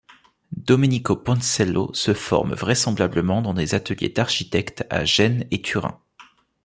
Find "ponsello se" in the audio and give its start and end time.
1.15-2.15